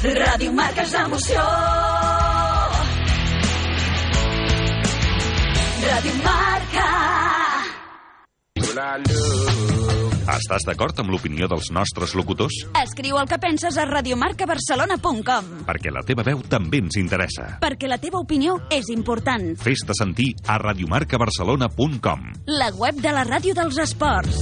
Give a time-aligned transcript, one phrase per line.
[0.00, 1.42] Ràdio Marca és l'emoció.
[5.84, 6.86] Ràdio Marca.
[10.30, 12.54] Estàs d'acord amb l'opinió dels nostres locutors?
[12.80, 17.58] Escriu el que penses a radiomarcabarcelona.com Perquè la teva veu també ens interessa.
[17.60, 19.52] perquè la teva opinió és important.
[19.60, 24.38] Fes-te sentir a radiomarcabarcelona.com La web de la ràdio dels esports.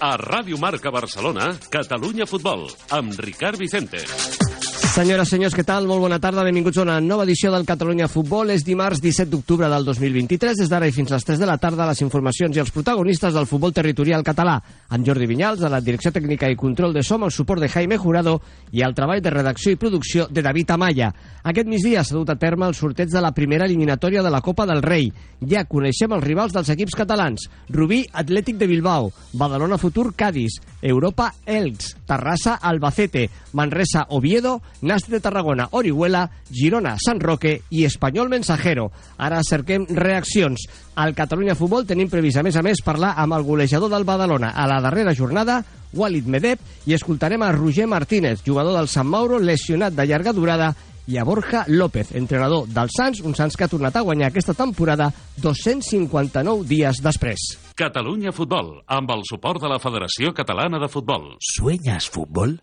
[0.00, 4.49] A Ràdio Marca Barcelona, Catalunya Futbol, amb Ricard Vicente.
[4.90, 5.84] Senyores, senyors, què tal?
[5.86, 8.48] Molt bona tarda, benvinguts a una nova edició del Catalunya Futbol.
[8.50, 10.56] És dimarts 17 d'octubre del 2023.
[10.58, 13.32] Des d'ara i fins a les 3 de la tarda, les informacions i els protagonistes
[13.32, 14.56] del futbol territorial català.
[14.90, 18.00] En Jordi Vinyals, a la direcció tècnica i control de som, el suport de Jaime
[18.02, 18.40] Jurado
[18.72, 21.12] i el treball de redacció i producció de David Amaya.
[21.44, 24.66] Aquest migdia s'ha dut a terme el sorteig de la primera eliminatòria de la Copa
[24.66, 25.12] del Rei.
[25.46, 27.46] Ja coneixem els rivals dels equips catalans.
[27.70, 29.12] Rubí, Atlètic de Bilbao.
[29.38, 30.58] Badalona Futur, Cádiz.
[30.82, 31.94] Europa, Elx.
[32.10, 33.28] Terrassa, Albacete.
[33.52, 34.58] Manresa, Oviedo.
[34.82, 38.90] Nasti de Tarragona, Orihuela, Girona, Sant Roque i Espanyol Mensajero.
[39.18, 40.66] Ara cerquem reaccions.
[40.96, 44.54] Al Catalunya Futbol tenim previst, a més a més, parlar amb el golejador del Badalona
[44.56, 49.38] a la darrera jornada, Walid Medeb, i escoltarem a Roger Martínez, jugador del Sant Mauro,
[49.38, 50.74] lesionat de llarga durada,
[51.10, 54.54] i a Borja López, entrenador del Sants, un Sants que ha tornat a guanyar aquesta
[54.54, 55.08] temporada
[55.42, 57.46] 259 dies després.
[57.74, 61.32] Catalunya Futbol, amb el suport de la Federació Catalana de Futbol.
[61.40, 62.60] ¿Sueñas fútbol?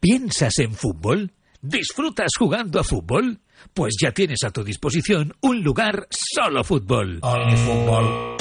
[0.00, 1.30] ¿Piensas en fútbol?
[1.68, 3.40] ¿Disfrutas jugando a fútbol?
[3.74, 7.18] Pues ya tienes a tu disposición un lugar solo fútbol.
[7.20, 8.36] fútbol.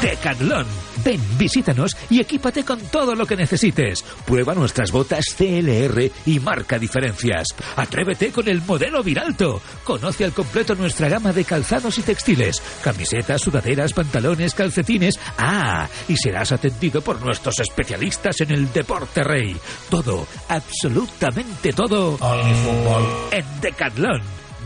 [0.00, 0.85] Decathlon.
[1.06, 4.02] Ven, visítanos y equípate con todo lo que necesites.
[4.26, 7.46] Prueba nuestras botas CLR y marca diferencias.
[7.76, 9.62] Atrévete con el modelo Viralto.
[9.84, 12.60] Conoce al completo nuestra gama de calzados y textiles.
[12.82, 15.14] Camisetas, sudaderas, pantalones, calcetines.
[15.38, 19.56] Ah, y serás atendido por nuestros especialistas en el deporte rey.
[19.88, 22.18] Todo, absolutamente todo.
[22.18, 23.06] fútbol.
[23.30, 24.22] En Decathlon.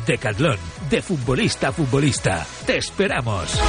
[0.06, 0.56] Decathlon,
[0.88, 2.46] de futbolista a futbolista.
[2.64, 3.60] Te esperamos.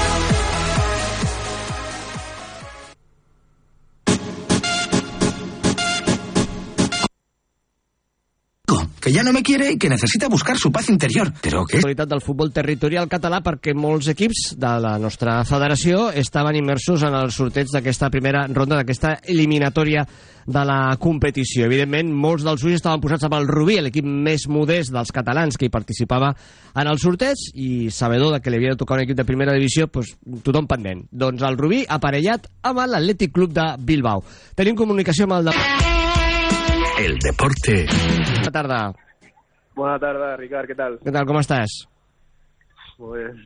[9.01, 11.33] Que ya no me quiere y que necesita buscar su paz interior.
[11.41, 16.59] Pero que Qualitat del futbol territorial català perquè molts equips de la nostra federació estaven
[16.59, 20.05] immersos en el sorteig d'aquesta primera ronda, d'aquesta eliminatòria
[20.45, 21.65] de la competició.
[21.65, 25.65] Evidentment, molts dels ulls estaven posats amb el Rubí, l'equip més modest dels catalans que
[25.65, 26.33] hi participava
[26.75, 29.57] en el sorteig, i sabedor de que li havia de tocar un equip de primera
[29.57, 30.13] divisió, doncs,
[30.45, 31.07] tothom pendent.
[31.11, 34.21] Doncs el Rubí aparellat amb l'Atlètic Club de Bilbao.
[34.53, 35.80] Tenim comunicació amb el de...
[37.01, 37.85] El deporte.
[37.89, 38.79] Bona tarda.
[39.73, 40.99] Bona tarda, Ricard, què tal?
[41.01, 41.79] Què tal, com estàs?
[43.01, 43.39] Pues,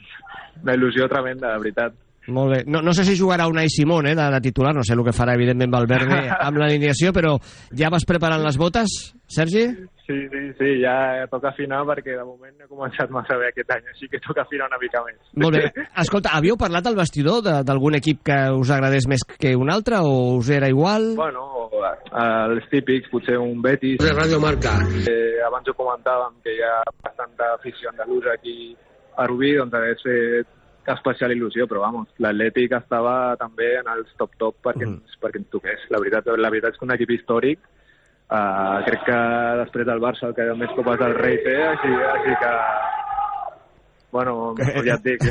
[0.64, 1.96] una il·lusió tremenda, de veritat.
[2.28, 2.59] Molt bé.
[2.66, 5.13] No, no sé si jugarà Unai Simón eh, de, de titular, no sé el que
[5.13, 7.36] farà evidentment Valverde amb l'alineació, però
[7.75, 8.96] ja vas preparant les botes,
[9.28, 9.68] Sergi?
[10.06, 13.72] Sí, sí, sí, ja toca afinar perquè de moment no he començat massa bé aquest
[13.74, 15.18] any, així que toca afinar una mica més.
[15.41, 15.72] Molt bé.
[16.04, 19.98] Escolta, havíeu parlat al vestidor de- d'algun equip que us agradés més que un altre
[20.06, 21.16] o us era igual?
[21.18, 21.48] Bueno,
[22.16, 23.98] els típics, potser un Betis.
[24.01, 24.75] De Radio Marca.
[25.10, 28.75] Eh, abans ho comentàvem que hi ha bastanta afició andalusa aquí
[29.18, 30.48] a Rubí, doncs hagués fet
[30.94, 35.00] especial il·lusió, però vamos, l'Atlètic estava també en els top-top perquè, Mm.
[35.02, 35.86] ens, perquè ens toqués.
[35.90, 37.60] La veritat, la veritat és que un equip històric,
[38.30, 39.20] uh, crec que
[39.64, 42.54] després del Barça el que més copes del rei té, així, així que
[44.15, 44.53] bueno,
[44.85, 45.23] ja et dic,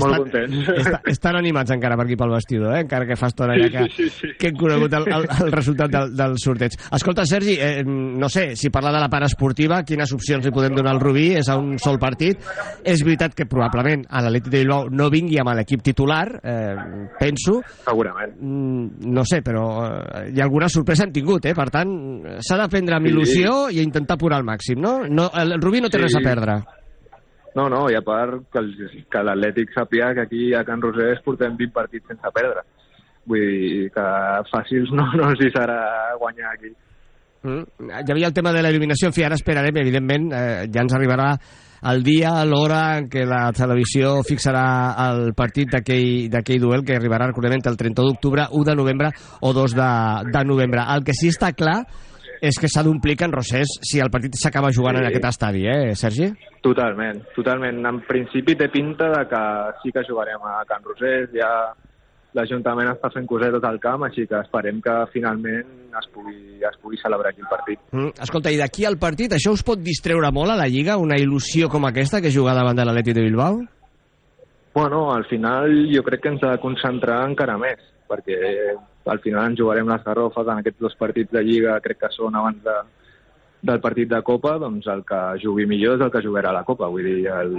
[0.00, 0.68] molt contents.
[0.80, 2.82] Està, estan animats encara per aquí pel vestidor, eh?
[2.86, 4.28] encara que fa estona ja que, Sí, sí, sí.
[4.40, 6.76] que hem conegut el, el, el resultat del, del sorteig.
[6.96, 10.74] Escolta, Sergi, eh, no sé, si parla de la part esportiva, quines opcions li podem
[10.78, 11.26] donar al Rubí?
[11.36, 12.40] És a un sol partit.
[12.84, 16.74] És veritat que probablement a l'Atlètic de Bilbao no vingui amb l'equip titular, eh,
[17.20, 17.60] penso.
[17.84, 18.36] Segurament.
[18.40, 21.54] Mm, No sé, però eh, hi ha alguna sorpresa han tingut, eh?
[21.54, 21.90] Per tant,
[22.40, 23.12] s'ha de prendre amb Sí.
[23.12, 25.02] il·lusió i a intentar apurar al màxim, no?
[25.08, 26.02] no el Rubí no té Sí.
[26.04, 26.56] res a perdre.
[27.54, 28.72] No, no, i a part que, el,
[29.10, 32.64] que l'Atlètic sàpiga que aquí a Can Rosés portem 20 partits sense perdre.
[33.30, 34.06] Vull dir que
[34.50, 35.78] fàcils no, no els hi serà
[36.20, 36.72] guanyar aquí.
[37.44, 37.92] Mm.
[37.92, 41.30] Hi havia el tema de l'eliminació, en fi, ara esperarem, evidentment, eh, ja ens arribarà
[41.84, 44.64] el dia, l'hora en què la televisió fixarà
[45.04, 49.10] el partit d'aquell duel que arribarà, recordem, el 31 d'octubre, 1 de novembre
[49.44, 49.90] o 2 de,
[50.32, 50.86] de novembre.
[50.96, 51.82] El que sí està clar
[52.44, 55.02] és que s'ha d'omplir Can Rosés si el partit s'acaba jugant Sí.
[55.02, 56.28] en aquest estadi, eh, Sergi?
[56.62, 57.80] Totalment, totalment.
[57.86, 59.42] En principi té pinta de que
[59.82, 61.72] sí que jugarem a Can Rosés, ja
[62.34, 66.96] l'Ajuntament està fent cosetes al camp, així que esperem que finalment es pugui, es pugui
[66.98, 67.78] celebrar aquí el partit.
[67.92, 68.08] Mm.
[68.20, 71.68] Escolta, i d'aquí al partit, això us pot distreure molt a la Lliga, una il·lusió
[71.70, 73.62] com aquesta que jugar davant de l'Atlètic de Bilbao?
[74.74, 77.78] Bueno, al final jo crec que ens ha de concentrar encara més,
[78.14, 78.40] perquè
[79.10, 82.38] al final ens jugarem les garrofes en aquests dos partits de Lliga, crec que són
[82.40, 82.76] abans de,
[83.68, 86.64] del partit de Copa, doncs el que jugui millor és el que jugarà a la
[86.68, 86.88] Copa.
[86.92, 87.54] Vull dir, el,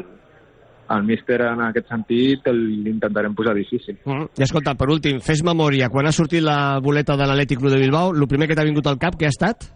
[0.95, 3.97] el míster en aquest sentit l'intentarem posar difícil.
[4.05, 4.29] Mm.
[4.37, 7.81] I escolta, per últim, fes memòria, quan ha sortit la boleta de l'Atlètic Club de
[7.81, 9.69] Bilbao, el primer que t'ha vingut al cap, què ha estat?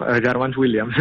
[0.00, 0.94] Eh, Germans Williams.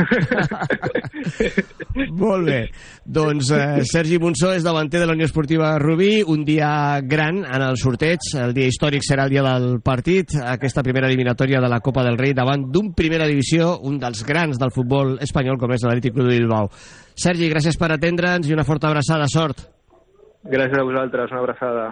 [2.22, 2.60] Molt bé.
[3.06, 7.63] Doncs eh, Sergi Monsó és davanter de la Unió Esportiva Rubí, un dia gran en
[7.63, 11.80] el sorteig, el dia històric serà el dia del partit, aquesta primera eliminatòria de la
[11.86, 15.86] Copa del Rei davant d'un primera divisió, un dels grans del futbol espanyol com és
[15.86, 16.69] l'Atlètic Club de Bilbao.
[17.19, 19.66] Sergi, gràcies per atendre'ns i una forta abraçada, sort.
[20.44, 21.90] Gràcies a vosaltres, una abraçada.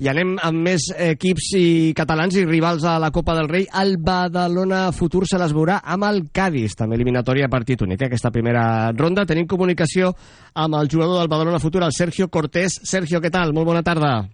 [0.00, 3.66] I anem amb més equips i catalans i rivals a la Copa del Rei.
[3.82, 8.08] El Badalona Futur se les veurà amb el Cádiz, també eliminatòria a partit únic, eh,
[8.08, 8.62] aquesta primera
[8.96, 9.26] ronda.
[9.28, 10.14] Tenim comunicació
[10.54, 12.78] amb el jugador del Badalona Futur, el Sergio Cortés.
[12.82, 13.52] Sergio, què tal?
[13.52, 14.24] Molt bona tarda.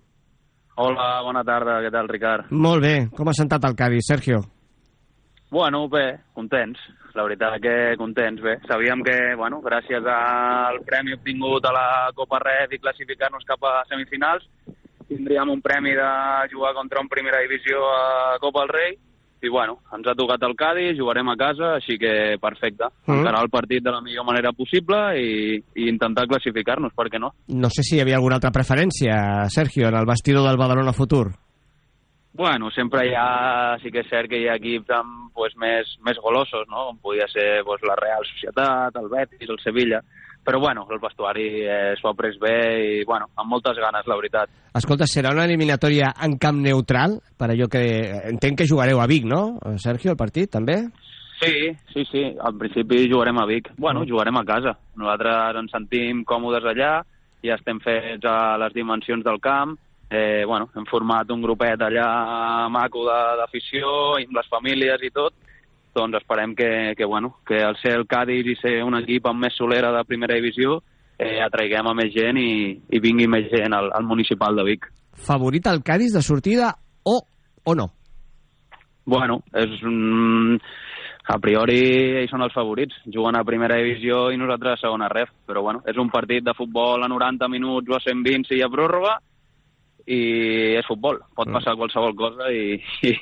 [0.76, 2.52] Hola, bona tarda, què tal, Ricard?
[2.52, 2.94] Molt bé.
[3.10, 4.44] Com ha sentat el Cádiz, Sergio?
[5.50, 6.78] Bueno, bé, contents.
[7.18, 8.60] La veritat que contents, bé.
[8.68, 13.80] Sabíem que, bueno, gràcies al premi obtingut a la Copa Red i classificar-nos cap a
[13.90, 14.46] semifinals,
[15.08, 16.10] tindríem un premi de
[16.52, 18.96] jugar contra un primera divisió a Copa del Rei,
[19.42, 22.88] i bueno, ens ha tocat el Cádiz, jugarem a casa, així que perfecte.
[23.06, 23.20] Mm.
[23.20, 27.34] Encarar el partit de la millor manera possible i, i intentar classificar-nos, per què no?
[27.52, 31.28] No sé si hi havia alguna altra preferència, Sergio, en el vestidor del Badalona Futur.
[32.36, 35.88] Bueno, sempre hi ha, sí que és cert que hi ha equips amb, pues, més,
[36.04, 36.90] més golosos, no?
[36.90, 40.02] com podia ser pues, la Real Societat, el Betis, el Sevilla,
[40.44, 44.18] però bueno, el vestuari eh, s'ho ha pres bé i bueno, amb moltes ganes, la
[44.20, 44.52] veritat.
[44.76, 47.16] Escolta, serà una eliminatòria en camp neutral?
[47.40, 47.82] Per allò que...
[48.30, 50.82] Entenc que jugareu a Vic, no, Sergio, el partit, també?
[51.40, 53.72] Sí, sí, sí, en principi jugarem a Vic.
[53.80, 54.76] Bueno, jugarem a casa.
[55.00, 56.92] Nosaltres ens sentim còmodes allà,
[57.44, 59.76] ja estem fets a les dimensions del camp,
[60.10, 65.34] eh, bueno, hem format un grupet allà maco d'afició, i amb les famílies i tot,
[65.96, 69.46] doncs esperem que, que, bueno, que al ser el Cádiz i ser un equip amb
[69.46, 70.80] més solera de primera divisió
[71.18, 74.90] eh, atraiguem a més gent i, i vingui més gent al, al municipal de Vic.
[75.16, 77.20] Favorit al Cádiz de sortida o,
[77.64, 77.90] o no?
[79.06, 80.60] Bueno, és un...
[81.26, 81.80] A priori
[82.20, 83.00] ells són els favorits.
[83.10, 85.32] Juguen a primera divisió i nosaltres a segona ref.
[85.42, 88.62] Però bueno, és un partit de futbol a 90 minuts o a 120 si hi
[88.62, 89.16] ha pròrroga
[90.06, 90.20] i
[90.78, 91.18] és futbol.
[91.36, 93.14] Pot passar qualsevol cosa i, i,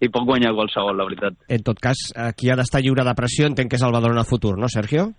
[0.00, 1.36] i pot guanyar qualsevol, la veritat.
[1.48, 4.56] En tot cas, qui ha d'estar lliure de pressió entenc que és el Badalona Futur,
[4.58, 5.10] no, Sergio?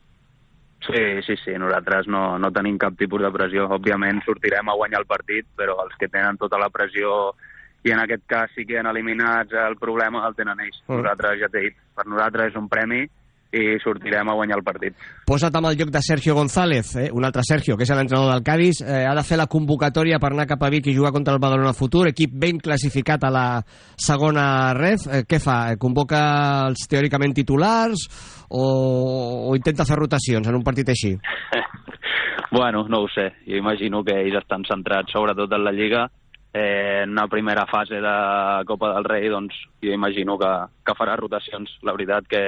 [0.81, 3.67] Sí, sí, sí, nosaltres no, no tenim cap tipus de pressió.
[3.77, 7.35] Òbviament sortirem a guanyar el partit, però els que tenen tota la pressió
[7.85, 10.81] i en aquest cas sí que han eliminats el problema el tenen ells.
[10.87, 11.01] Mm.
[11.01, 13.05] Nosaltres, ja t'he dit, per nosaltres és un premi
[13.51, 14.95] i sortirem a guanyar el partit.
[15.27, 17.09] Posa't amb el lloc de Sergio González, eh?
[17.11, 20.31] un altre Sergio, que és l'entrenador del Cádiz, eh, ha de fer la convocatòria per
[20.31, 23.45] anar cap a Vic i jugar contra el Badalona Futur, equip ben classificat a la
[23.99, 24.45] segona
[24.77, 25.07] ref.
[25.11, 25.59] Eh, què fa?
[25.71, 26.21] Eh, Convoca
[26.69, 28.07] els teòricament titulars
[28.49, 28.63] o,
[29.51, 31.17] o intenta fer rotacions en un partit així?
[32.51, 33.29] Bueno, no ho sé.
[33.47, 36.01] Jo imagino que ells estan centrats sobretot en la Lliga.
[36.53, 38.15] Eh, en una primera fase de
[38.67, 40.51] Copa del Rei, doncs jo imagino que,
[40.83, 41.71] que farà rotacions.
[41.87, 42.43] La veritat que,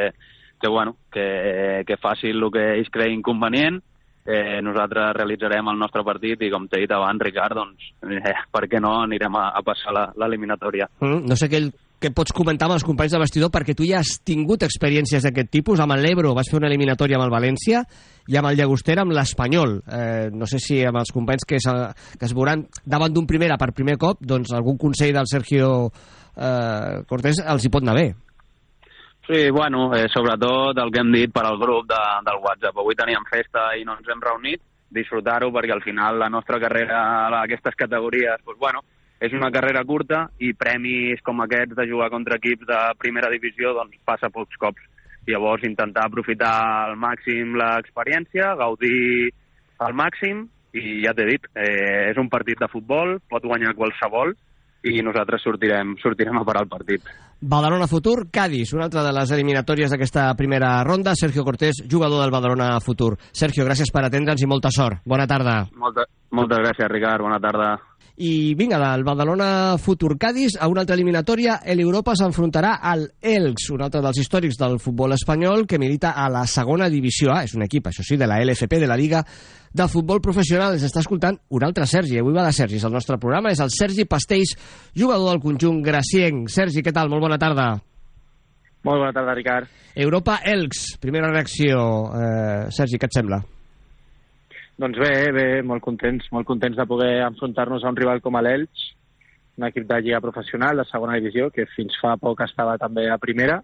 [0.64, 3.82] que, bueno, que, que faci el que ells creguin convenient.
[4.24, 8.70] Eh, nosaltres realitzarem el nostre partit i, com t'he dit abans, Ricard, doncs, eh, per
[8.72, 10.88] què no anirem a, a passar l'eliminatòria.
[11.04, 14.00] Mm, no sé aquell que pots comentar amb els companys de vestidor perquè tu ja
[14.00, 15.84] has tingut experiències d'aquest tipus.
[15.84, 17.84] Amb l'Ebro vas fer una eliminatòria amb el València
[18.32, 19.78] i amb el Llagostera amb l'Espanyol.
[19.84, 23.74] Eh, no sé si amb els companys que, que es veuran davant d'un primera per
[23.76, 28.12] primer cop, doncs algun consell del Sergio eh, Cortés els hi pot anar bé.
[29.26, 32.76] Sí, bueno, eh, sobretot el que hem dit per al grup de, del WhatsApp.
[32.82, 34.60] Avui teníem festa i no ens hem reunit,
[34.92, 37.00] disfrutar-ho perquè al final la nostra carrera
[37.30, 38.84] a aquestes categories, doncs, bueno,
[39.24, 43.72] és una carrera curta i premis com aquests de jugar contra equips de primera divisió
[43.78, 44.84] doncs passa pocs cops.
[45.24, 46.52] Llavors intentar aprofitar
[46.90, 49.32] al màxim l'experiència, gaudir
[49.80, 54.36] al màxim i ja t'he dit, eh, és un partit de futbol, pot guanyar qualsevol
[54.84, 57.08] i nosaltres sortirem, sortirem a parar el partit.
[57.40, 61.16] Badalona Futur, Cádiz, una altra de les eliminatòries d'aquesta primera ronda.
[61.16, 63.18] Sergio Cortés, jugador del Badalona Futur.
[63.32, 65.02] Sergio, gràcies per atendre'ns i molta sort.
[65.06, 65.64] Bona tarda.
[65.76, 67.24] Molta, moltes gràcies, Ricard.
[67.24, 67.74] Bona tarda.
[68.16, 73.82] I vinga, del Badalona Futur Cádiz a una altra eliminatòria, l'Europa s'enfrontarà al Elx, un
[73.82, 77.66] altre dels històrics del futbol espanyol que milita a la segona divisió A, és un
[77.66, 79.24] equip, això sí, de la LFP, de la Liga
[79.74, 80.78] de Futbol Professional.
[80.78, 83.64] Ens està escoltant un altre Sergi, avui va de Sergi, és el nostre programa, és
[83.66, 84.54] el Sergi Pasteix,
[84.94, 86.54] jugador del conjunt gracienc.
[86.54, 87.10] Sergi, què tal?
[87.10, 87.72] Molt bona tarda.
[88.84, 89.74] Molt bona tarda, Ricard.
[89.96, 91.82] Europa Elx, primera reacció.
[92.14, 93.42] Eh, Sergi, què et sembla?
[94.82, 98.88] Doncs bé, bé, molt contents, molt contents de poder enfrontar-nos a un rival com l'Elx,
[99.58, 103.20] un equip de lliga professional de segona divisió, que fins fa poc estava també a
[103.22, 103.60] primera,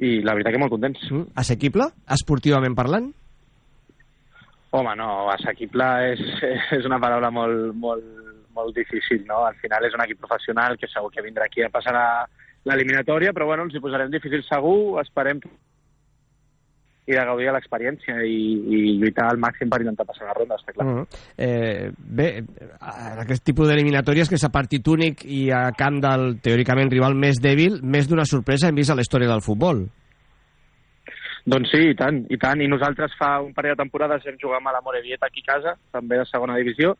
[0.00, 1.02] i la veritat que molt contents.
[1.10, 3.10] Mm, assequible, esportivament parlant?
[4.72, 6.22] Home, no, assequible és,
[6.78, 8.06] és una paraula molt, molt,
[8.56, 9.42] molt difícil, no?
[9.44, 11.92] Al final és un equip professional que segur que vindrà aquí a passar
[12.64, 15.44] l'eliminatòria, però bueno, ens hi posarem difícil segur, esperem
[17.06, 20.58] i de gaudir de l'experiència i, i lluitar al màxim per intentar passar la ronda,
[20.60, 20.86] està clar.
[20.86, 21.06] Uh -huh.
[21.36, 22.44] eh, bé,
[23.24, 27.82] aquest tipus d'eliminatòries que s'ha partit únic i a camp del, teòricament, rival més dèbil,
[27.82, 29.88] més d'una sorpresa hem vist a la història del futbol.
[31.44, 32.60] Doncs sí, i tant, i tant.
[32.62, 35.74] I nosaltres fa un parell de temporades hem jugat amb la Morevieta aquí a casa,
[35.90, 36.94] també de segona divisió,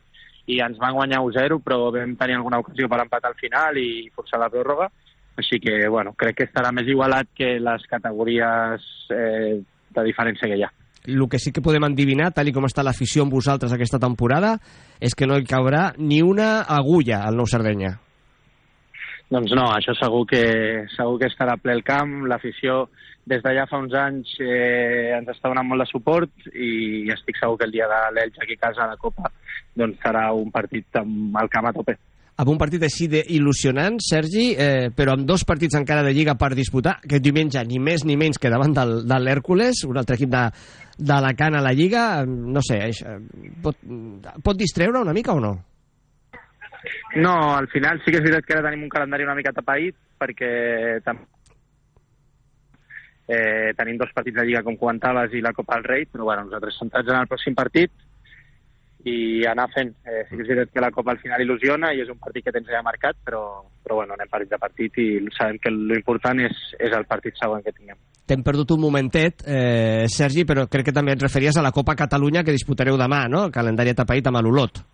[0.46, 4.10] i ens van guanyar 1-0, però vam tenir alguna ocasió per empatar al final i
[4.14, 4.90] forçar la pròrroga.
[5.38, 8.82] Així que, bueno, crec que estarà més igualat que les categories
[9.14, 9.62] eh,
[9.94, 10.70] de diferència que hi ha.
[11.02, 14.54] El que sí que podem endivinar, tal i com està l'afició amb vosaltres aquesta temporada,
[15.02, 17.96] és que no hi caurà ni una agulla al Nou Sardenya.
[19.32, 20.44] Doncs no, això segur que,
[20.92, 22.20] segur que estarà ple el camp.
[22.28, 22.84] L'afició
[23.26, 27.58] des d'allà fa uns anys eh, ens està donant molt de suport i estic segur
[27.58, 29.30] que el dia de l'Elx aquí a casa a la Copa
[29.78, 31.94] doncs serà un partit amb el camp a tope
[32.42, 36.52] amb un partit així d'il·lusionant, Sergi, eh, però amb dos partits encara de Lliga per
[36.58, 40.32] disputar, que diumenge ni més ni menys que davant del, de l'Hèrcules, un altre equip
[40.32, 40.44] de,
[40.98, 43.18] de la Cana a la Lliga, no sé, eh,
[43.62, 43.78] pot,
[44.42, 45.54] pot distreure una mica o no?
[47.22, 49.94] No, al final sí que és veritat que ara tenim un calendari una mica tapaït,
[50.18, 50.52] perquè
[53.28, 56.48] eh, tenim dos partits de Lliga, com comentaves, i la Copa del Rei, però bueno,
[56.48, 57.94] nosaltres centrats en el pròxim partit,
[59.08, 59.92] i anar fent.
[60.06, 62.46] Eh, sí que és veritat que la Copa al final il·lusiona i és un partit
[62.46, 63.42] que tens ja marcat, però,
[63.82, 67.64] però bueno, anem partit de partit i sabem que l'important és, és el partit següent
[67.66, 67.98] que tinguem.
[68.26, 71.96] T'hem perdut un momentet, eh, Sergi, però crec que també et referies a la Copa
[71.98, 73.46] Catalunya que disputareu demà, no?
[73.48, 74.84] El calendari atapeït amb l'Olot.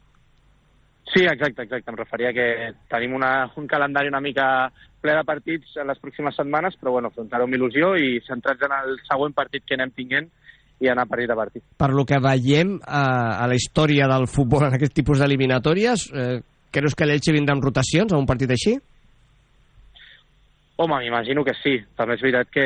[1.08, 1.90] Sí, exacte, exacte.
[1.90, 2.46] Em referia que
[2.88, 4.68] tenim una, un calendari una mica
[5.00, 8.74] ple de partits en les pròximes setmanes, però bueno, afrontar-ho amb il·lusió i centrats en
[8.76, 10.28] el següent partit que anem tinguent,
[10.80, 11.64] i anar partit a partit.
[11.78, 16.06] Per lo que veiem a, eh, a la història del futbol en aquest tipus d'eliminatòries,
[16.12, 16.38] eh,
[16.70, 18.76] creus que l'Elche vindrà amb rotacions a un partit així?
[20.78, 21.74] Home, m'imagino que sí.
[21.98, 22.64] També és veritat que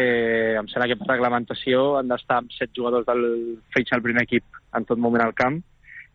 [0.60, 3.22] em sembla que per reglamentació han d'estar amb set jugadors del
[3.72, 4.44] fetge al primer equip
[4.76, 5.62] en tot moment al camp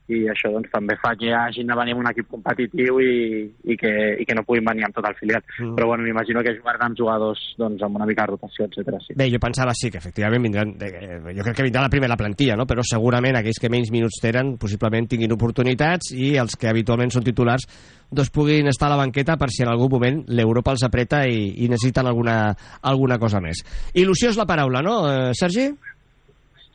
[0.08, 3.78] i això doncs, també fa que hagin de venir amb un equip competitiu i, i,
[3.80, 5.44] que, i que no puguin venir amb tot el filial.
[5.60, 5.74] Mm.
[5.76, 8.96] Però bueno, m'imagino que jugaran amb jugadors doncs, amb una mica de rotació, etc.
[9.04, 9.18] Sí.
[9.20, 12.56] Bé, jo pensava sí, que efectivament vindran, eh, jo crec que vindrà la primera plantilla,
[12.60, 12.68] no?
[12.70, 17.28] però segurament aquells que menys minuts tenen possiblement tinguin oportunitats i els que habitualment són
[17.28, 17.68] titulars
[18.08, 21.52] doncs puguin estar a la banqueta per si en algun moment l'Europa els apreta i,
[21.64, 22.56] i necessiten alguna,
[22.88, 23.64] alguna cosa més.
[23.94, 25.68] Il·lusió és la paraula, no, eh, Sergi?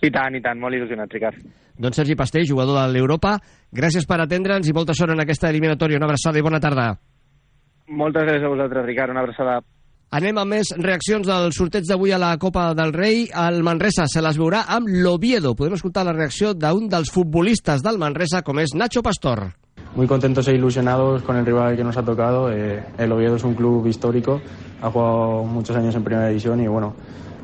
[0.02, 1.36] I tant, i tant, molt il·lusionat, Ricard.
[1.78, 3.36] Doncs Sergi Pastell, jugador de l'Europa,
[3.70, 6.00] gràcies per atendre'ns i molta sort en aquesta eliminatòria.
[6.00, 6.88] Una abraçada i bona tarda.
[7.86, 9.14] Moltes gràcies a vosaltres, Ricard.
[9.14, 9.60] Una abraçada.
[10.12, 13.22] Anem amb més reaccions del sorteig d'avui a la Copa del Rei.
[13.46, 15.54] El Manresa se les veurà amb l'Oviedo.
[15.56, 19.46] Podem escoltar la reacció d'un dels futbolistes del Manresa, com és Nacho Pastor.
[19.94, 22.50] Muy contentos e ilusionados con el rival que nos ha tocado.
[22.52, 24.40] Eh, el Oviedo es un club histórico,
[24.82, 26.94] ha jugado muchos años en primera división y bueno,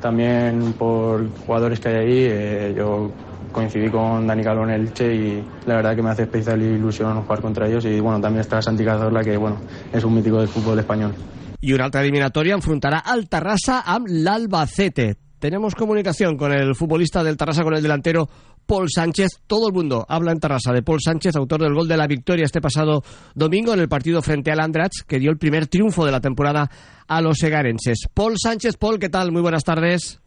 [0.00, 2.26] también por jugadores que hay ahí.
[2.30, 3.10] Eh, yo
[3.52, 7.22] coincidí con Dani Calvo en el Che y la verdad que me hace especial ilusión
[7.22, 9.56] jugar contra ellos y bueno, también está Santi Cazorla que bueno,
[9.92, 11.14] es un mítico del fútbol español.
[11.60, 15.27] I una altra eliminatòria enfrontarà el Terrassa amb l'Albacete.
[15.38, 18.28] Tenemos comunicación con el futbolista del Terrassa, con el delantero
[18.66, 19.40] Paul Sánchez.
[19.46, 22.44] Todo el mundo habla en Terrassa de Paul Sánchez, autor del gol de la victoria
[22.44, 23.02] este pasado
[23.34, 26.68] domingo en el partido frente al Andrats, que dio el primer triunfo de la temporada
[27.06, 28.08] a los segarenses.
[28.12, 29.30] Paul Sánchez, Paul, ¿qué tal?
[29.30, 30.20] Muy buenas tardes.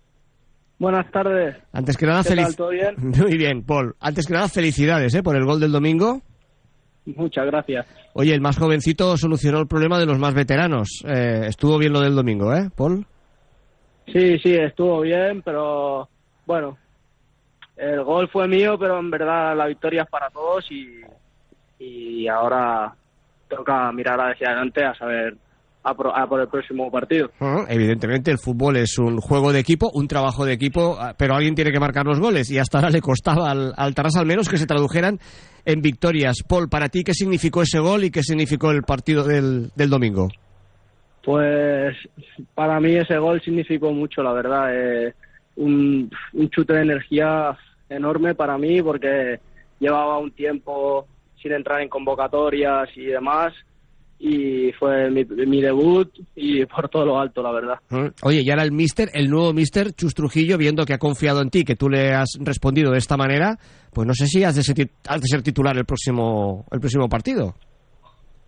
[0.80, 1.58] Buenas tardes.
[1.74, 2.96] Antes que nada, feliz- ¿Todo bien?
[2.98, 3.96] Muy bien, Paul.
[4.00, 5.22] Antes que nada, felicidades ¿eh?
[5.22, 6.22] por el gol del domingo.
[7.06, 7.86] Muchas gracias.
[8.14, 10.88] Oye, el más jovencito solucionó el problema de los más veteranos.
[11.06, 13.06] Eh, estuvo bien lo del domingo, ¿eh, Paul?
[14.08, 16.10] Sí, sí, estuvo bien, pero
[16.46, 16.78] bueno,
[17.78, 21.02] el gol fue mío, pero en verdad la victoria es para todos y,
[21.80, 22.94] y ahora
[23.48, 25.36] toca mirar hacia adelante a saber
[25.84, 27.32] a por, a por el próximo partido.
[27.68, 31.56] Evidentemente, el fútbol es un juego de equipo, un trabajo de equipo, ah, pero alguien
[31.56, 34.58] tiene que marcar los goles y hasta ahora le costaba al, al al menos que
[34.58, 35.20] se tradujeran
[35.66, 36.38] en victorias.
[36.48, 40.30] Paul, para ti, ¿qué significó ese gol y qué significó el partido del, del domingo?
[41.24, 41.96] Pues
[42.56, 44.70] para mí ese gol significó mucho, la verdad.
[44.74, 45.14] eh,
[45.56, 47.58] un, un chute de energía
[47.90, 49.40] enorme para mí porque
[49.80, 51.06] llevaba un tiempo
[51.42, 53.54] sin entrar en convocatorias y demás
[54.24, 57.80] y fue mi, mi debut y por todo lo alto, la verdad.
[58.22, 61.50] Oye, y ahora el mister, el nuevo mister, Chus Trujillo, viendo que ha confiado en
[61.50, 63.58] ti, que tú le has respondido de esta manera,
[63.92, 67.10] pues no sé si has de ser, has de ser titular el próximo, el próximo
[67.10, 67.56] partido.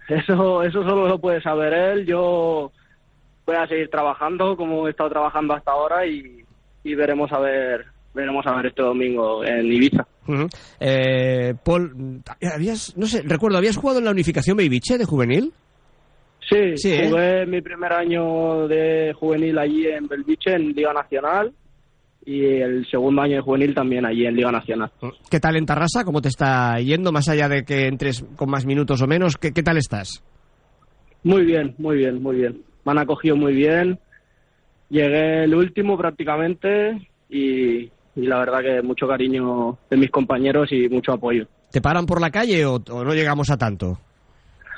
[0.08, 2.06] Eso, eso solo lo puede saber él.
[2.06, 2.72] Yo
[3.46, 6.44] voy a seguir trabajando como he estado trabajando hasta ahora y,
[6.84, 10.06] y veremos a ver veremos a ver este domingo en Ibiza.
[10.80, 12.22] Eh, Paul,
[12.54, 15.52] habías, no sé, recuerdo, ¿habías jugado en la unificación Babyche de juvenil?
[16.48, 17.08] Sí, Sí, ¿eh?
[17.10, 21.52] jugué mi primer año de juvenil allí en Belviche, en Liga Nacional,
[22.26, 24.92] y el segundo año de juvenil también allí en Liga Nacional.
[25.30, 26.04] ¿Qué tal en Tarrasa?
[26.06, 27.12] ¿Cómo te está yendo?
[27.12, 30.24] Más allá de que entres con más minutos o menos, ¿qué, qué tal estás?
[31.24, 32.62] Muy bien, muy bien, muy bien.
[32.86, 34.00] Me han acogido muy bien.
[34.90, 40.90] Llegué el último prácticamente y, y la verdad que mucho cariño de mis compañeros y
[40.90, 41.48] mucho apoyo.
[41.72, 43.98] ¿Te paran por la calle o, o no llegamos a tanto?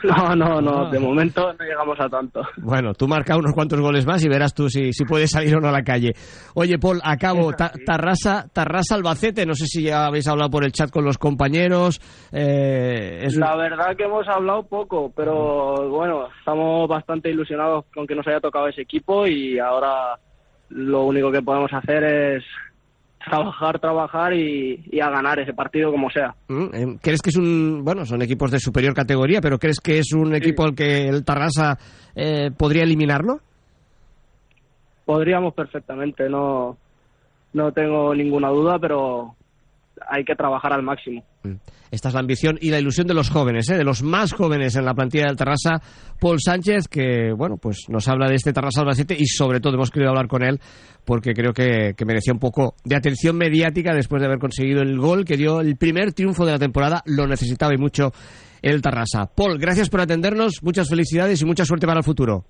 [0.03, 0.89] No, no, no, Ah.
[0.91, 2.41] de momento no llegamos a tanto.
[2.57, 5.59] Bueno, tú marca unos cuantos goles más y verás tú si, si puedes salir o
[5.59, 6.13] no a la calle.
[6.53, 7.53] Oye, Paul, acabo.
[7.53, 11.17] Ta- Tarrasa, Tarrasa Albacete, no sé si ya habéis hablado por el chat con los
[11.17, 11.99] compañeros.
[12.31, 18.15] eh, es La verdad que hemos hablado poco, pero bueno, estamos bastante ilusionados con que
[18.15, 20.19] nos haya tocado ese equipo y ahora
[20.69, 22.43] lo único que podemos hacer es
[23.25, 26.35] trabajar, trabajar y, y a ganar ese partido como sea.
[26.47, 27.83] Mm, eh, ¿Crees que es un...
[27.83, 31.25] Bueno, son equipos de superior categoría, pero ¿crees que es un equipo al que el
[31.25, 31.77] Tarrasa
[32.15, 33.39] eh, podría eliminarlo?
[35.05, 36.77] Podríamos perfectamente, no,
[37.53, 39.35] no tengo ninguna duda, pero
[40.07, 41.23] hay que trabajar al máximo.
[41.91, 43.77] Esta es la ambición y la ilusión de los jóvenes, ¿eh?
[43.77, 45.79] de los más jóvenes en la plantilla del Tarrasa.
[46.19, 49.91] Paul Sánchez, que bueno, pues nos habla de este Tarrasa Albacete y sobre todo hemos
[49.91, 50.59] querido hablar con él
[51.05, 54.97] porque creo que, que merecía un poco de atención mediática después de haber conseguido el
[54.97, 57.01] gol que dio el primer triunfo de la temporada.
[57.05, 58.11] Lo necesitaba y mucho
[58.61, 59.29] el Tarrasa.
[59.33, 62.43] Paul, gracias por atendernos, muchas felicidades y mucha suerte para el futuro.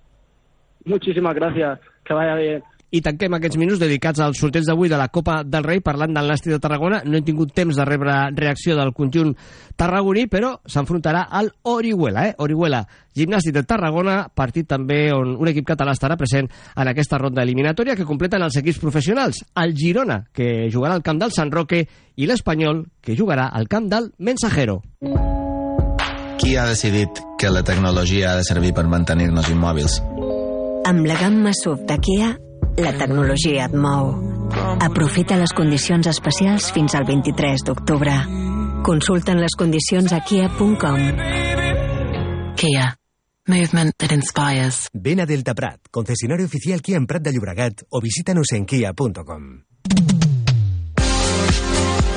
[0.86, 2.64] Muchísimas gracias, que vaya bien.
[2.96, 6.30] I tanquem aquests minuts dedicats als sorteig d'avui de la Copa del Rei parlant del
[6.32, 7.02] Nàstic de Tarragona.
[7.04, 9.34] No he tingut temps de rebre reacció del conjunt
[9.76, 12.30] tarragoní, però s'enfrontarà al Orihuela.
[12.30, 12.36] Eh?
[12.46, 17.44] Orihuela, gimnàstic de Tarragona, partit també on un equip català estarà present en aquesta ronda
[17.44, 19.44] eliminatòria que completen els equips professionals.
[19.60, 21.84] El Girona, que jugarà al camp del Sant Roque,
[22.16, 24.80] i l'Espanyol, que jugarà al camp del Mensajero.
[26.40, 30.00] Qui ha decidit que la tecnologia ha de servir per mantenir-nos immòbils?
[30.86, 32.34] Amb la gamma SUV de Kia,
[32.78, 34.12] la tecnologia et mou.
[34.84, 38.14] Aprofita les condicions especials fins al 23 d'octubre.
[38.86, 41.02] Consulten les condicions a kia.com.
[42.56, 42.94] Kia.
[43.48, 44.88] Movement that inspires.
[44.94, 49.52] Ven a Delta Prat, concesionario oficial Kia en Prat de Llobregat o visítanos en kia.com.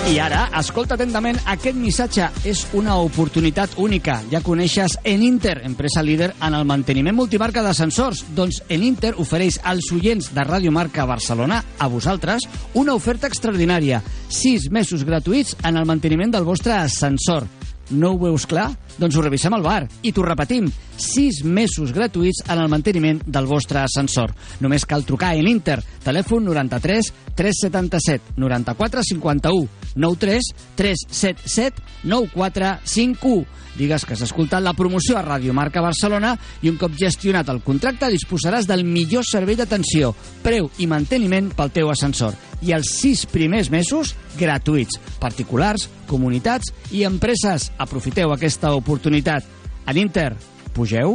[0.09, 2.31] I ara, escolta atentament aquest missatge.
[2.49, 4.15] És una oportunitat única.
[4.33, 8.23] Ja coneixes Eninter, empresa líder en el manteniment multimarca d'ascensors.
[8.33, 14.01] Doncs Eninter ofereix als oients de Ràdio Marca Barcelona, a vosaltres, una oferta extraordinària.
[14.33, 17.45] Sis mesos gratuïts en el manteniment del vostre ascensor.
[17.91, 18.69] No ho veus clar?
[18.99, 19.87] Doncs ho revisem al bar.
[20.03, 20.67] I t'ho repetim.
[20.99, 24.33] 6 mesos gratuïts en el manteniment del vostre ascensor.
[24.61, 25.79] Només cal trucar en Inter.
[26.05, 29.69] Telèfon 93 377 94 51
[29.99, 33.59] 93 377 9451.
[33.79, 36.33] Digues que has escoltat la promoció a Ràdio Marca Barcelona
[36.63, 41.71] i un cop gestionat el contracte disposaràs del millor servei d'atenció, preu i manteniment pel
[41.75, 42.35] teu ascensor.
[42.63, 44.99] I els sis primers mesos gratuïts.
[45.23, 47.71] Particulars, comunitats i empreses.
[47.79, 49.47] Aprofiteu aquesta oportunitat.
[49.87, 50.33] En Inter,
[50.75, 51.15] pugeu?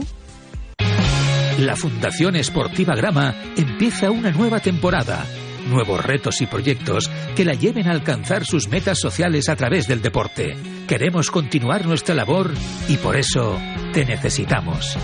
[1.59, 5.25] La Fundación Esportiva Grama empieza una nueva temporada.
[5.67, 10.01] Nuevos retos y proyectos que la lleven a alcanzar sus metas sociales a través del
[10.01, 10.55] deporte.
[10.87, 12.51] Queremos continuar nuestra labor
[12.87, 13.59] y por eso
[13.93, 14.97] te necesitamos.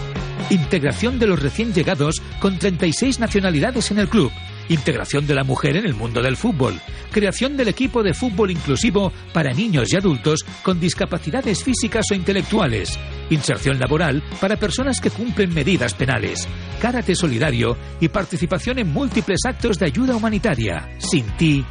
[0.50, 4.32] Integración de los recién llegados con 36 nacionalidades en el club.
[4.70, 6.80] Integración de la mujer en el mundo del fútbol.
[7.12, 12.98] Creación del equipo de fútbol inclusivo para niños y adultos con discapacidades físicas o intelectuales.
[13.32, 16.48] Inserción laboral para personas que cumplen medidas penales.
[16.80, 20.90] Karate solidario y participación en múltiples actos de ayuda humanitaria.
[21.00, 21.66] Sin ti,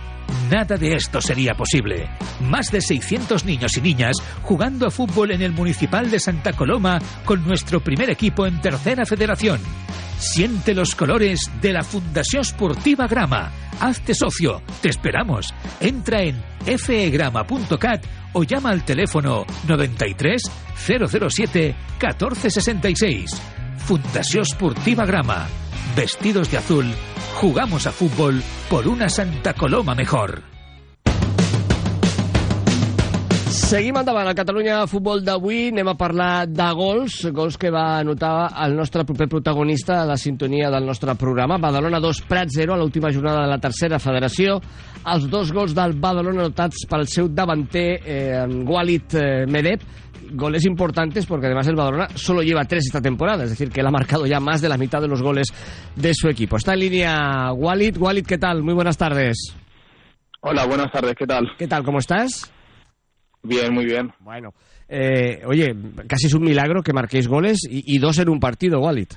[0.51, 2.09] Nada de esto sería posible.
[2.41, 6.99] Más de 600 niños y niñas jugando a fútbol en el Municipal de Santa Coloma
[7.25, 9.61] con nuestro primer equipo en Tercera Federación.
[10.19, 13.53] Siente los colores de la Fundación Esportiva Grama.
[13.81, 14.63] Hazte socio.
[14.83, 15.55] Te esperamos.
[15.81, 16.43] Entra en
[16.79, 20.43] fegrama.cat o llama al teléfono 93
[20.77, 23.31] 007 1466.
[23.79, 25.47] Fundación Esportiva Grama.
[25.95, 26.87] Vestidos de azul,
[27.37, 30.58] jugamos a fútbol por una Santa Coloma mejor.
[33.69, 34.25] Seguim endavant.
[34.25, 39.05] Al Catalunya Futbol d'avui anem a parlar de gols, gols que va anotar el nostre
[39.05, 41.59] proper protagonista a la sintonia del nostre programa.
[41.61, 44.57] Badalona 2, Prat 0, a l'última jornada de la tercera federació.
[45.05, 49.85] Els dos gols del Badalona anotats pel seu davanter, eh, Walid eh, Medeb,
[50.33, 53.87] goles importantes porque además el Badalona solo lleva tres esta temporada, es decir, que él
[53.87, 55.53] ha marcado ya más de la mitad de los goles
[55.95, 56.57] de su equipo.
[56.57, 57.99] Está en línea Walid.
[57.99, 58.63] Walid, ¿qué tal?
[58.63, 59.55] Muy buenas tardes.
[60.41, 61.51] Hola, buenas tardes, ¿qué tal?
[61.59, 61.85] ¿Qué tal?
[61.85, 62.51] ¿Cómo estás?
[63.43, 64.13] Bien, muy bien.
[64.21, 64.53] Bueno,
[64.89, 65.75] eh, oye,
[66.09, 69.09] casi es un milagro que marquéis goles y, y dos en un partido, Walid.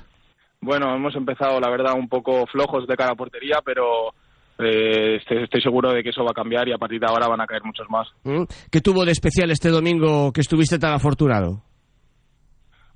[0.60, 4.14] Bueno, hemos empezado, la verdad, un poco flojos de cara a portería, pero
[4.58, 7.26] eh, estoy, estoy seguro de que eso va a cambiar y a partir de ahora
[7.26, 8.08] van a caer muchos más.
[8.22, 8.44] ¿Mm?
[8.70, 11.62] ¿Qué tuvo de especial este domingo que estuviste tan afortunado?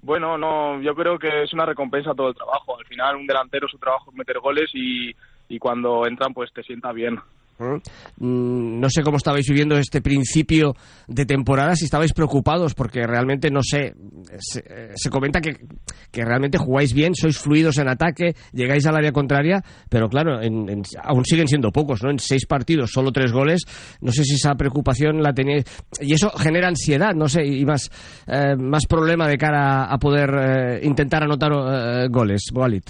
[0.00, 2.78] Bueno, no, yo creo que es una recompensa todo el trabajo.
[2.78, 5.10] Al final, un delantero su trabajo es meter goles y,
[5.48, 7.18] y cuando entran, pues te sienta bien.
[7.58, 10.74] Mm, No sé cómo estabais viviendo este principio
[11.08, 13.94] de temporada, si estabais preocupados, porque realmente no sé.
[14.38, 15.56] Se, eh, se comenta que,
[16.10, 20.82] que realmente jugáis bien, sois fluidos en ataque, llegáis al área contraria, pero claro, en-
[21.02, 22.10] aún siguen siendo pocos, ¿no?
[22.10, 23.62] En seis partidos, solo tres goles.
[24.00, 25.64] No sé si esa preocupación la tenéis.
[26.00, 27.90] Y eso genera ansiedad, no sé, y más,
[28.26, 31.52] eh, más problema de cara a poder eh, intentar anotar
[32.10, 32.82] goles, Walid.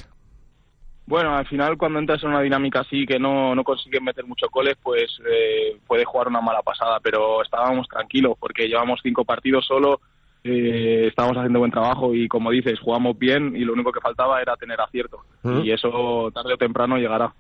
[1.06, 4.50] Bueno, al final cuando entras en una dinámica así que no, no consigues meter muchos
[4.50, 9.64] goles, pues eh, puede jugar una mala pasada, pero estábamos tranquilos porque llevamos cinco partidos
[9.66, 10.00] solo,
[10.42, 14.40] eh, estábamos haciendo buen trabajo y como dices, jugamos bien y lo único que faltaba
[14.42, 15.18] era tener acierto
[15.62, 17.32] y eso tarde o temprano llegará.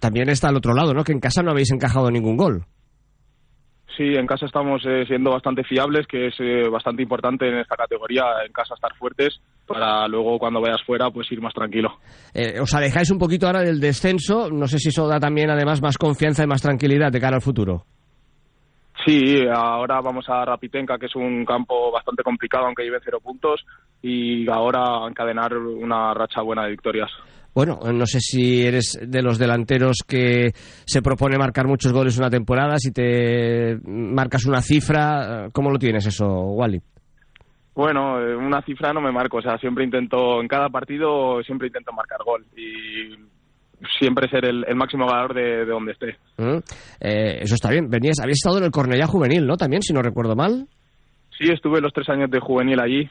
[0.00, 1.02] También está al otro lado, ¿no?
[1.02, 2.66] Que en casa no habéis encajado ningún gol.
[3.96, 7.76] Sí, en casa estamos eh, siendo bastante fiables, que es eh, bastante importante en esta
[7.76, 11.98] categoría, en casa estar fuertes para luego cuando vayas fuera pues ir más tranquilo.
[12.34, 14.50] Eh, os alejáis un poquito ahora del descenso.
[14.50, 17.42] No sé si eso da también, además, más confianza y más tranquilidad de cara al
[17.42, 17.84] futuro.
[19.06, 23.64] Sí, ahora vamos a Rapitenca, que es un campo bastante complicado, aunque lleve cero puntos,
[24.02, 27.10] y ahora encadenar una racha buena de victorias.
[27.56, 30.50] Bueno, no sé si eres de los delanteros que
[30.84, 36.06] se propone marcar muchos goles una temporada, si te marcas una cifra, ¿cómo lo tienes
[36.06, 36.82] eso, Wally?
[37.74, 41.68] Bueno, eh, una cifra no me marco, o sea, siempre intento, en cada partido siempre
[41.68, 43.16] intento marcar gol y
[43.98, 46.18] siempre ser el, el máximo ganador de, de donde esté.
[46.36, 46.58] ¿Mm?
[47.00, 47.88] Eh, eso está bien.
[47.88, 49.56] Venías, habías estado en el Cornellá Juvenil, ¿no?
[49.56, 50.68] También, si no recuerdo mal.
[51.38, 53.08] Sí, estuve los tres años de juvenil allí.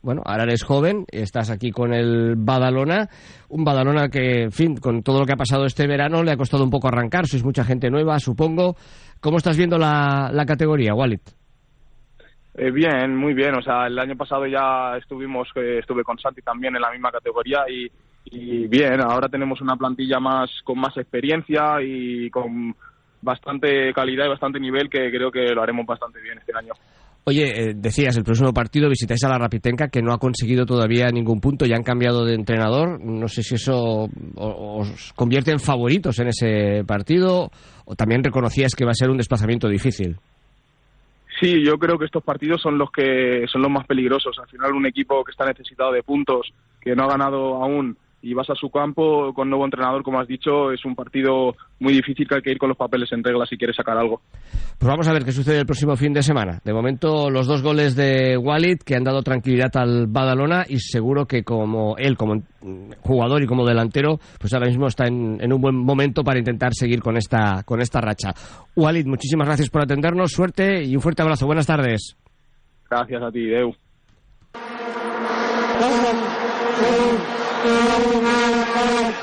[0.00, 3.08] Bueno, ahora eres joven, estás aquí con el Badalona,
[3.48, 6.36] un Badalona que, en fin, con todo lo que ha pasado este verano le ha
[6.36, 8.76] costado un poco arrancar, sois mucha gente nueva, supongo.
[9.20, 11.18] ¿Cómo estás viendo la, categoría, Walid?
[12.54, 13.56] Eh, bien, muy bien.
[13.56, 17.10] O sea, el año pasado ya estuvimos, eh, estuve con Santi también en la misma
[17.10, 17.90] categoría y,
[18.26, 19.00] y bien.
[19.00, 22.74] Ahora tenemos una plantilla más con más experiencia y con
[23.20, 26.72] bastante calidad y bastante nivel que creo que lo haremos bastante bien este año.
[27.24, 31.08] Oye, eh, decías, el próximo partido visitáis a la Rapitenca, que no ha conseguido todavía
[31.08, 33.00] ningún punto, ya han cambiado de entrenador.
[33.04, 37.50] No sé si eso os convierte en favoritos en ese partido
[37.84, 40.16] o también reconocías que va a ser un desplazamiento difícil.
[41.40, 44.36] Sí, yo creo que estos partidos son los que son los más peligrosos.
[44.38, 46.48] Al final, un equipo que está necesitado de puntos,
[46.80, 50.26] que no ha ganado aún y vas a su campo con nuevo entrenador, como has
[50.26, 53.46] dicho, es un partido muy difícil que hay que ir con los papeles en regla
[53.46, 54.20] si quieres sacar algo.
[54.78, 56.60] Pues vamos a ver qué sucede el próximo fin de semana.
[56.64, 61.26] De momento, los dos goles de Walid que han dado tranquilidad al Badalona y seguro
[61.26, 62.42] que como él, como
[63.00, 66.74] jugador y como delantero, pues ahora mismo está en, en un buen momento para intentar
[66.74, 68.34] seguir con esta, con esta racha.
[68.74, 71.46] Walid, muchísimas gracias por atendernos, suerte y un fuerte abrazo.
[71.46, 72.16] Buenas tardes.
[72.90, 73.74] Gracias a ti, Deu.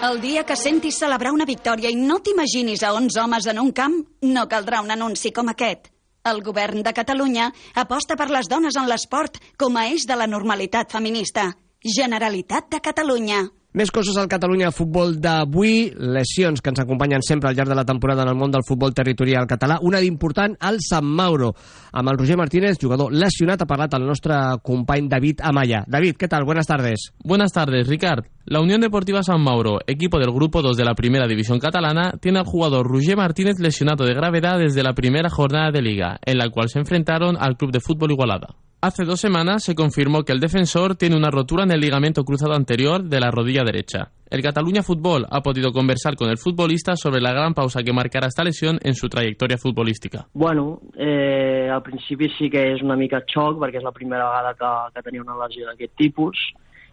[0.06, 3.72] El dia que sentis celebrar una victòria i no t'imaginis a 11 homes en un
[3.76, 5.90] camp, no caldrà un anunci com aquest.
[6.26, 10.28] El govern de Catalunya aposta per les dones en l'esport com a eix de la
[10.28, 11.52] normalitat feminista.
[11.86, 13.44] Generalitat de Catalunya.
[13.76, 17.84] Més coses al Catalunya Futbol d'avui, lesions que ens acompanyen sempre al llarg de la
[17.84, 19.82] temporada en el món del futbol territorial català.
[19.84, 21.50] Una d'important, al Sant Mauro,
[21.92, 25.84] amb el Roger Martínez, jugador lesionat, ha parlat el nostre company David Amaya.
[25.92, 26.46] David, ¿qué tal?
[26.46, 27.12] Buenas tardes.
[27.20, 28.24] Buenas tardes, Ricard.
[28.46, 32.40] La Unión Deportiva San Mauro, equipo del Grupo 2 de la Primera División Catalana, tiene
[32.40, 36.50] al jugador Roger Martínez lesionado de gravedad desde la primera jornada de Liga, en la
[36.50, 38.56] cual se enfrentaron al Club de Fútbol Igualada.
[38.86, 42.54] Hace dos semanas se confirmó que el defensor tiene una rotura en el ligamento cruzado
[42.54, 44.12] anterior de la rodilla derecha.
[44.30, 48.28] El Cataluña Fútbol ha podido conversar con el futbolista sobre la gran pausa que marcarà
[48.28, 50.28] esta lesión en su trajectòria futbolística.
[50.36, 54.54] Bueno, eh, al principi sí que és una mica xoc perquè és la primera vegada
[54.54, 56.38] que, que tenia una lesió d'aquest tipus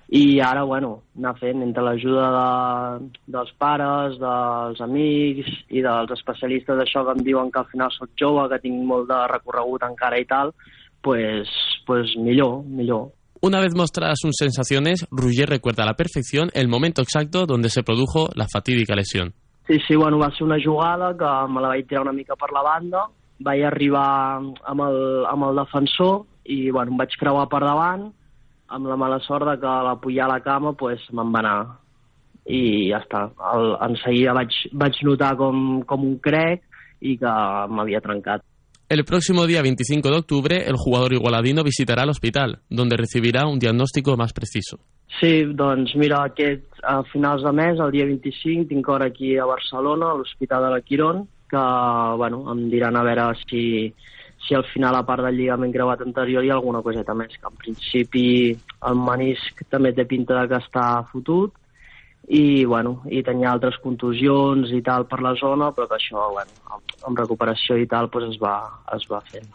[0.09, 6.81] i ara, bueno, anar fent entre l'ajuda de, dels pares, dels amics i dels especialistes
[6.81, 10.17] d'això que em diuen que al final sóc jove, que tinc molt de recorregut encara
[10.21, 10.57] i tal,
[11.03, 11.49] pues,
[11.87, 13.13] pues millor, millor.
[13.41, 17.83] Una vez mostradas sus sensaciones, Roger recuerda a la perfección el momento exacto donde se
[17.83, 19.35] produjo la fatídica lesión.
[19.67, 22.51] Sí, sí, bueno, va ser una jugada que me la vaig tirar una mica per
[22.53, 23.07] la banda,
[23.39, 28.09] vaig arribar amb el, amb el defensor i bueno, em vaig creuar per davant,
[28.73, 31.43] amb la mala sort de que a la pujar a la cama pues, me'n va
[31.43, 31.59] anar.
[32.47, 33.25] I ja està.
[33.55, 36.63] El, en seguida vaig, vaig notar com, com un crec
[37.03, 37.35] i que
[37.75, 38.43] m'havia trencat.
[38.93, 43.59] El próximo día 25 de octubre, el jugador igualadino visitará el hospital, donde recibirá un
[43.59, 44.81] diagnóstico más preciso.
[45.19, 49.47] Sí, doncs mira, aquest, a finals de mes, el dia 25, tinc hora aquí a
[49.49, 51.65] Barcelona, a l'Hospital de la Quirón, que
[52.19, 53.95] bueno, em diran a veure si,
[54.45, 57.49] si al final, a part del lligament creuat anterior, hi ha alguna coseta més, que
[57.49, 61.57] en principi el menisc també té pinta de que està fotut,
[62.29, 66.81] i, bueno, i tenia altres contusions i tal per la zona, però que això, bueno,
[67.07, 68.57] amb, recuperació i tal, pues es va,
[68.95, 69.49] es va fent.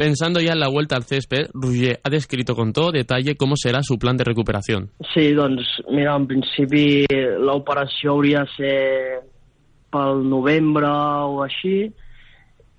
[0.00, 3.82] Pensando ya en la vuelta al césped, Roger ha descrito con todo detalle cómo será
[3.82, 4.90] su plan de recuperación.
[5.12, 7.04] Sí, doncs, mira, en principi
[7.36, 8.78] l'operació hauria de ser
[9.92, 11.90] pel novembre o així,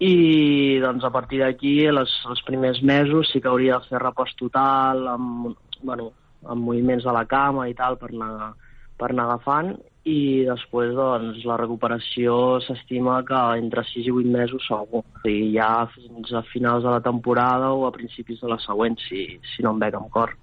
[0.02, 4.34] i doncs a partir d'aquí, els, els primers mesos, sí que hauria de fer repòs
[4.40, 5.52] total, amb,
[5.84, 6.10] bueno,
[6.42, 8.56] amb moviments de la cama i tal, per anar,
[9.02, 9.74] per anar agafant,
[10.06, 15.04] i després doncs, la recuperació s'estima que entre 6 i 8 mesos segur.
[15.30, 19.28] I ja fins a finals de la temporada o a principis de la següent, si,
[19.52, 20.34] si no em veig amb cor.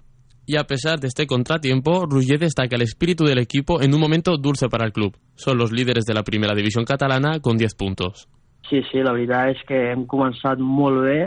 [0.49, 4.37] Y a pesar de este contratiempo, Roger destaca el espíritu del equipo en un momento
[4.37, 5.15] dulce para el club.
[5.35, 8.27] Son los líderes de la primera división catalana con 10 puntos.
[8.67, 11.19] Sí, sí, la veritat és que hem començat molt bé,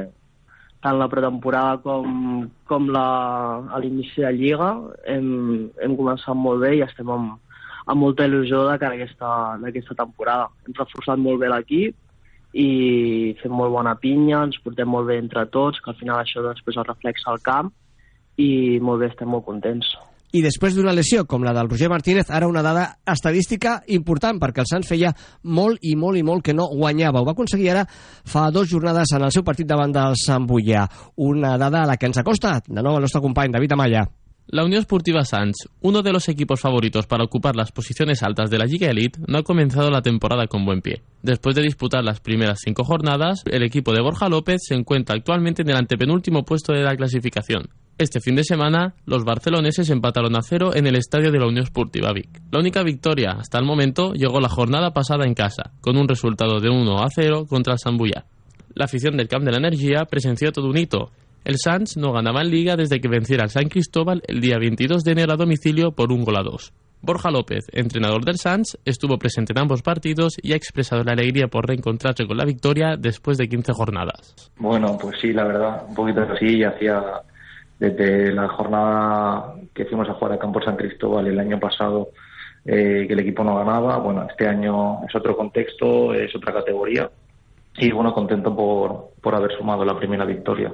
[0.83, 3.07] tant la pretemporada com, com la,
[3.71, 4.73] a l'inici de Lliga.
[5.09, 7.37] Hem, hem començat molt bé i estem amb,
[7.87, 9.33] amb molta il·lusió de cara a aquesta,
[9.71, 10.51] aquesta temporada.
[10.67, 11.99] Hem reforçat molt bé l'equip
[12.53, 12.69] i
[13.41, 16.77] fem molt bona pinya, ens portem molt bé entre tots, que al final això després
[16.77, 17.73] el reflexa al camp
[18.37, 19.95] i molt bé, estem molt contents.
[20.33, 24.63] I després d'una lesió com la del Roger Martínez, ara una dada estadística important, perquè
[24.63, 25.11] el Sants feia
[25.45, 27.21] molt i molt i molt que no guanyava.
[27.21, 30.87] Ho va aconseguir ara fa dues jornades en el seu partit davant del Sant Bullà.
[31.29, 34.07] Una dada a la que ens acosta, de nou el nostre company David Amaya.
[34.53, 38.59] La Unión Esportiva Sanz, uno de los equipos favoritos para ocupar las posiciones altas de
[38.59, 41.01] la Liga Elite, no ha comenzado la temporada con buen pie.
[41.23, 45.63] Después de disputar las primeras cinco jornadas, el equipo de Borja López se encuentra actualmente
[45.63, 47.71] en el antepenúltimo puesto de la clasificación.
[47.97, 51.65] Este fin de semana, los barceloneses empataron a cero en el estadio de la Unión
[51.65, 52.43] Esportiva Vic.
[52.51, 56.61] La única victoria hasta el momento llegó la jornada pasada en casa, con un resultado
[56.61, 58.27] de 1 a 0 contra el.
[58.75, 61.11] La afición del Camp de la Energía presenció todo un hito.
[61.45, 65.03] El Sanz no ganaba en Liga desde que venciera al San Cristóbal el día 22
[65.03, 66.73] de enero a domicilio por un gol a dos.
[67.01, 71.49] Borja López, entrenador del Sanz, estuvo presente en ambos partidos y ha expresado la alegría
[71.49, 74.53] por reencontrarse con la victoria después de 15 jornadas.
[74.57, 77.03] Bueno, pues sí, la verdad, un poquito así, hacía
[77.77, 82.11] desde la jornada que fuimos a jugar a Campo San Cristóbal el año pasado,
[82.65, 83.99] eh, que el equipo no ganaba.
[83.99, 87.11] Bueno, este año es otro contexto, es otra categoría.
[87.79, 90.73] Y bueno, contento por, por haber sumado la primera victoria.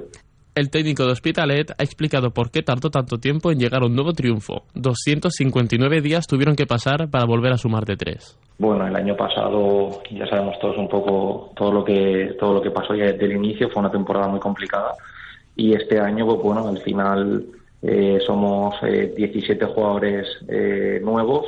[0.59, 3.95] El técnico de Hospitalet ha explicado por qué tardó tanto tiempo en llegar a un
[3.95, 4.63] nuevo triunfo.
[4.75, 8.37] 259 días tuvieron que pasar para volver a sumar de tres.
[8.57, 12.71] Bueno, el año pasado ya sabemos todos un poco todo lo que todo lo que
[12.71, 13.69] pasó ya desde el inicio.
[13.69, 14.95] Fue una temporada muy complicada
[15.55, 17.45] y este año, pues bueno, al final
[17.81, 21.45] eh, somos eh, 17 jugadores eh, nuevos.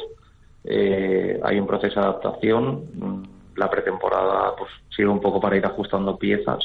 [0.64, 3.28] Eh, hay un proceso de adaptación.
[3.58, 6.60] La pretemporada pues sigue un poco para ir ajustando piezas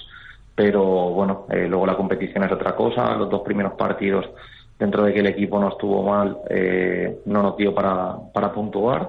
[0.56, 3.14] pero bueno, eh, luego la competición es otra cosa.
[3.14, 4.24] Los dos primeros partidos
[4.78, 9.08] dentro de que el equipo no estuvo mal, eh, no nos dio para, para puntuar.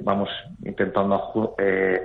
[0.00, 0.28] Vamos
[0.64, 2.00] intentando aju- eh,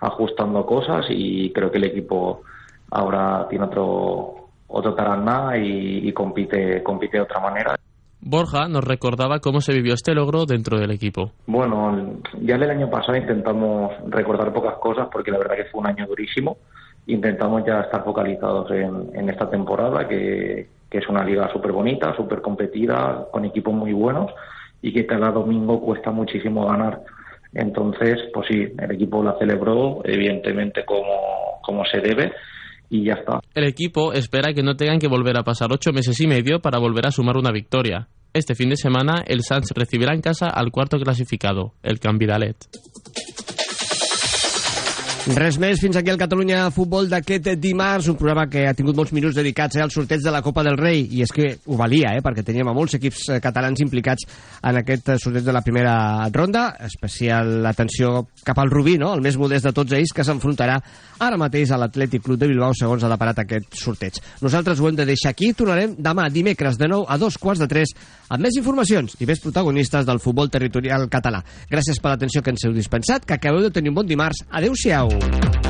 [0.00, 2.42] ajustando cosas y creo que el equipo
[2.90, 4.34] ahora tiene otro
[4.70, 7.76] otro tarannà y, y compite compite de otra manera.
[8.20, 11.30] Borja nos recordaba cómo se vivió este logro dentro del equipo.
[11.46, 15.86] Bueno, ya el año pasado intentamos recordar pocas cosas porque la verdad que fue un
[15.86, 16.58] año durísimo.
[17.08, 23.26] Intentamos ya estar focalizados en, esta temporada, que, es una liga súper bonita, súper competida,
[23.30, 24.30] con equipos muy buenos
[24.80, 27.00] y que cada domingo cuesta muchísimo ganar.
[27.54, 32.32] Entonces, pues sí, el equipo la celebró, evidentemente como, como se debe,
[32.90, 33.40] y ya está.
[33.54, 36.78] El equipo espera que no tengan que volver a pasar ocho meses y medio para
[36.78, 38.08] volver a sumar una victoria.
[38.34, 42.56] Este fin de semana, el Sants recibirá en casa al cuarto clasificado, el Canvidalet.
[45.28, 49.10] Res més, fins aquí el Catalunya Futbol d'aquest dimarts, un programa que ha tingut molts
[49.12, 52.14] minuts dedicats eh, al sorteig de la Copa del Rei, i és que ho valia,
[52.16, 54.24] eh, perquè teníem a molts equips eh, catalans implicats
[54.64, 59.10] en aquest eh, sorteig de la primera ronda, especial atenció cap al Rubí, no?
[59.12, 60.78] el més modest de tots ells, que s'enfrontarà
[61.20, 64.22] ara mateix a l'Atlètic Club de Bilbao, segons ha deparat aquest sorteig.
[64.40, 67.68] Nosaltres ho hem de deixar aquí, tornarem demà dimecres de nou a dos quarts de
[67.68, 67.92] tres
[68.30, 71.44] amb més informacions i més protagonistes del futbol territorial català.
[71.68, 74.46] Gràcies per l'atenció que ens heu dispensat, que acabeu de tenir un bon dimarts.
[74.48, 75.17] Adéu-siau.
[75.20, 75.67] Thank you.